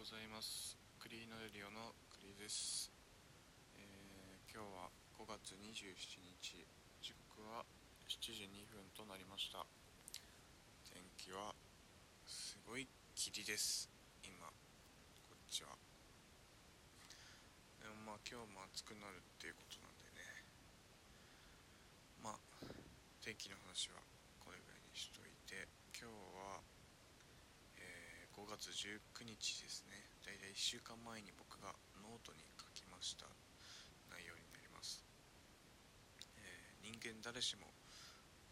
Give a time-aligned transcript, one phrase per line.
[0.00, 0.80] ございます。
[0.96, 2.88] クリーナレディオのクリです、
[3.76, 4.88] えー、今日は
[5.20, 5.92] 5月27
[6.40, 6.64] 日。
[7.04, 7.68] 時刻は
[8.08, 9.60] 7時2分となりました。
[10.88, 11.52] 天気は
[12.24, 13.92] すごい霧です。
[14.24, 14.48] 今
[15.28, 15.76] こっちは。
[17.84, 20.24] でもまあ今日も暑くなるっていうことなんでね。
[22.24, 22.40] まあ
[23.20, 24.00] 天気の話は
[24.40, 26.64] これぐらいにしといて今日は
[28.40, 29.96] 5月19日ですね。
[30.20, 31.72] だいたい1週間前に僕が
[32.04, 33.24] ノートに書きました。
[34.12, 35.00] 内容になります、
[36.36, 37.72] えー、人間誰しも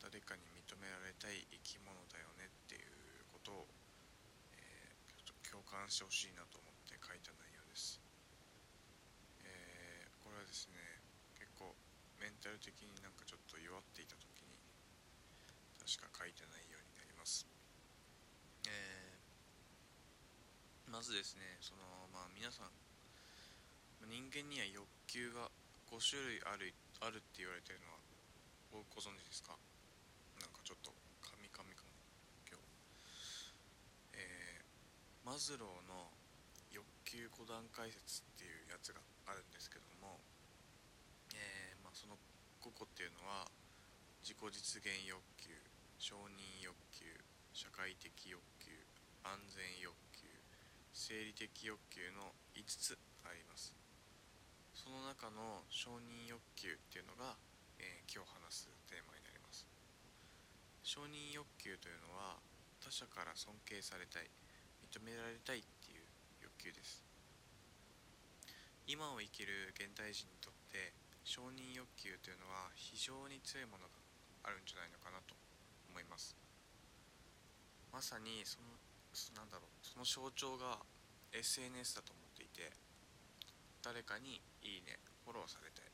[0.00, 3.68] 誰かに認められたい生き物だよねっていうことを、
[4.54, 8.00] えー、ちょっと共感してほしいなと思って書いた内容です、
[9.42, 10.78] えー、これはですね
[11.36, 11.74] 結構
[12.22, 14.56] メンタル的になんかちょっと弱っていた時に
[15.82, 17.44] 確か書いた内容になります
[18.70, 19.08] えー
[20.88, 22.72] まずですねそのまあ皆さん
[24.08, 25.50] 人間には欲求が
[25.92, 26.72] 5種類ある
[27.04, 28.00] あるって言われてるのは
[28.72, 29.56] ご存知ですか？
[30.40, 31.92] なんかちょっとカミカミかも
[32.48, 32.64] 今日。
[34.16, 36.08] えー、マズローの
[36.72, 40.20] 欲求5段階説っていうやつがあるんですけども
[41.34, 42.16] えー、まあ、その
[42.60, 43.48] 5個っていうのは
[44.22, 45.52] 自己実現欲求
[45.98, 47.04] 承認欲求
[47.52, 48.72] 社会的欲求
[49.24, 50.07] 安全欲求
[50.98, 53.70] 生理的欲求の5つあります。
[54.74, 57.38] その中の承認欲求っていうのが、
[57.78, 59.62] えー、今日話すテーマになります。
[60.82, 62.42] 承認欲求というのは
[62.82, 64.26] 他者から尊敬されたい
[64.90, 66.02] 認められたいっていう
[66.42, 67.06] 欲求です。
[68.90, 73.94] 今を生きる現代人にとって承認欲求というのは非常に強いものが
[74.42, 75.38] あるんじゃないのかなと
[75.94, 76.34] 思います。
[77.94, 78.74] まさにその
[79.34, 80.78] なんだろうその象徴が
[81.32, 82.70] SNS だと思っていて
[83.82, 85.90] 誰かに「いいね」フォローされたい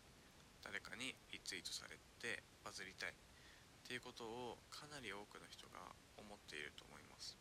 [0.63, 3.15] 誰かにリツイートされてバズりたいっ
[3.87, 7.37] ていうことをかなり多くの人が思っていると思います。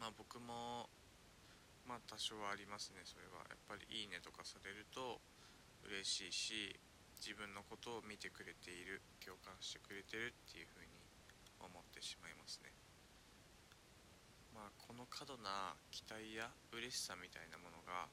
[0.00, 0.90] まあ僕も
[1.86, 3.02] まあ多少はありますね。
[3.04, 3.46] それは。
[3.48, 5.20] やっぱり「いいね」とかされると
[5.84, 6.80] 嬉しいし
[7.16, 10.86] 自分のことを見てくれている共感してくれてるっていうふうに
[11.60, 12.72] 思ってしまいますね。
[14.58, 18.10] まあ、この過度な期待や嬉しさみたいなものが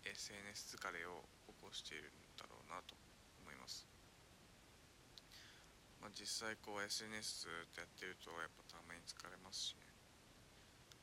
[0.00, 2.96] SNS 疲れを起こしているんだろうなと
[3.44, 3.84] 思います、
[6.00, 9.92] まあ、実際こう SNS ずってやってるとやっぱたまに疲れますしね。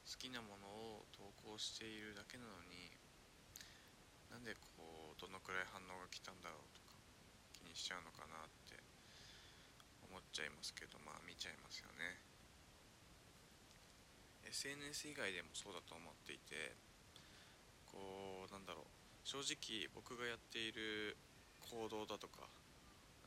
[0.10, 2.90] 好きなものを投稿しているだけなのに
[4.34, 6.98] なんでこうどのくらい反応が来たんだろうとか
[7.54, 8.82] 気にしちゃうのかなって
[10.10, 12.39] 思っちゃいますけどまあ見ちゃいますよね。
[14.50, 16.74] SNS 以外でもそうだと思っていて
[17.86, 19.00] こうなんだろう。
[19.24, 21.14] 正直僕がやっている
[21.70, 22.50] 行動だとか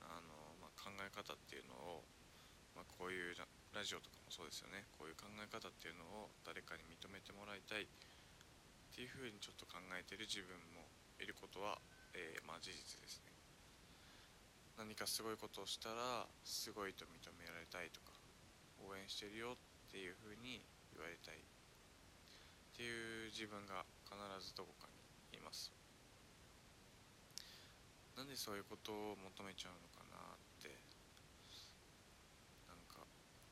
[0.03, 2.03] あの、まあ、考え方っていうのを、
[2.75, 3.39] まあ、こういう
[3.71, 4.83] ラジオとかもそうですよね。
[4.99, 7.87] こういう考え方っていうのを誰かに認めてもらいたい。
[7.87, 7.87] っ
[8.93, 10.85] ていうふうにちょっと考えてる自分も
[11.17, 11.81] いることは、
[12.13, 13.33] えー、まあ、事実ですね。
[14.77, 18.13] 何かすごいことをしたらすごいと認められたいとか
[18.85, 20.61] 応援してるよっていうふうに
[20.95, 21.39] 言われたい。
[21.39, 21.41] っ
[22.77, 24.89] ていう自分が必ずどこか
[25.33, 25.73] にいます。
[28.17, 30.73] なんでそういうことを求めちゃうのかなって。
[32.69, 33.05] なんか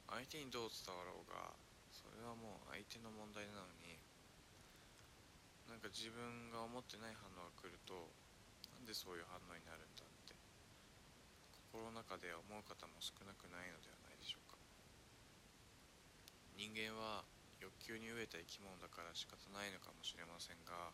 [0.09, 1.53] 相手にどう伝わろうが
[1.93, 3.97] それはもう相手の問題なのに
[5.69, 8.09] なんか自分が思ってない反応が来ると
[8.75, 10.35] なんでそういう反応になるんだって。
[11.71, 14.50] 心の中で思う方も少なくないのではないでしょうか。
[16.61, 17.25] 人間は
[17.57, 20.93] 欲求に飢えた生き物だから仕方ないのかもしれませんが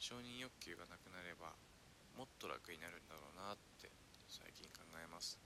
[0.00, 1.52] 承認欲求がなくなれば
[2.16, 3.92] もっと楽になるんだろうなって
[4.32, 5.36] 最近考えます。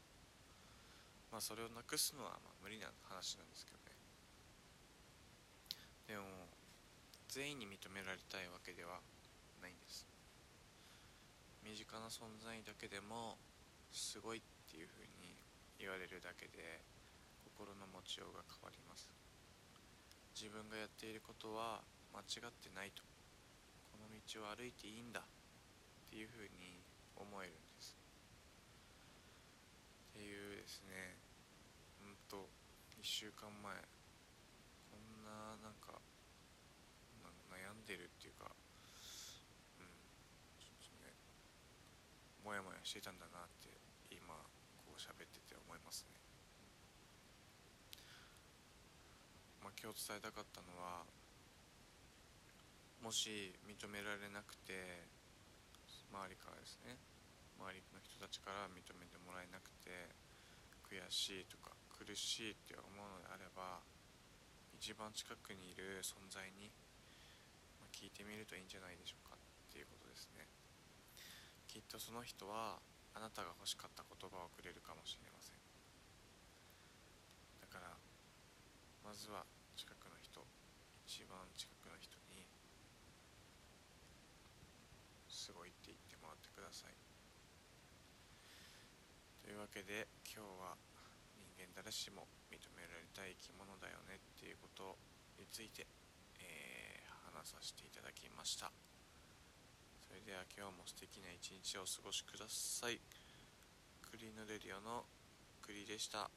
[1.34, 3.98] まあそれをなくすのはまあ無理な話なんですけどね。
[6.06, 6.46] でも
[7.26, 9.02] 全員に認められたいわけでは
[9.58, 10.06] ないんです。
[11.66, 13.34] 身近な存在だけでも
[13.90, 15.34] すごいっていうふうに
[15.82, 16.78] 言われるだけで
[17.42, 19.15] 心の持ちようが変わります。
[20.36, 21.80] 自分がやっていることは
[22.12, 23.00] 間違ってないと。
[23.88, 25.24] この道を歩いていいんだっ
[26.12, 26.76] ていうふうに
[27.16, 27.96] 思えるんです。
[30.12, 31.16] っていうですね。
[32.04, 32.52] うんと
[33.00, 33.72] 1週間前。
[34.92, 35.96] こんななんか
[37.48, 38.52] 悩んでるっていうか
[39.80, 39.88] うん
[40.60, 41.16] ちょっとね
[42.44, 43.72] もやもやしてたんだなって
[44.12, 44.36] 今
[44.84, 46.12] こう喋ってて思いますね
[49.56, 51.04] まあ、今日伝えたかったのは
[53.02, 55.04] もし認められなくて
[56.08, 56.96] 周りからですね
[57.60, 60.12] 周りの人たちから認めてもらえなくて
[60.86, 63.80] 悔しいとか苦しいって思うのであれば
[64.76, 66.68] 一番近くにいる存在に、
[67.96, 70.44] 聞いてみるといいんじゃないでしょうかっていうことですね。
[71.64, 72.76] きっとその人は
[73.16, 75.56] あなたが欲しかった言葉をくれるかもしれません。
[77.64, 77.96] だから
[79.00, 79.48] まずは
[81.16, 82.44] 一番近くの人に
[85.32, 86.96] すごいって言ってもらってください。
[89.40, 90.76] というわけで今日は
[91.40, 95.00] 人間誰しも認められたい生き物だよねっていうこと
[95.40, 95.88] について、
[96.36, 98.68] えー、話させていただきました。
[100.04, 103.00] それでは今日も素敵な一日をお過ごしください。
[104.04, 105.08] クリーンレディオの
[105.64, 106.28] クリでした。